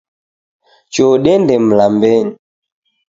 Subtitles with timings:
[0.93, 2.33] Choo dende mlambenyi.